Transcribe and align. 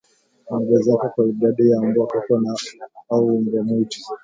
Kuongezeka 0.45 1.09
kwa 1.09 1.25
idadi 1.29 1.69
ya 1.71 1.81
mbwa 1.81 2.07
koko 2.07 2.41
au 3.09 3.39
mbwa 3.41 3.63
mwitu 3.63 4.01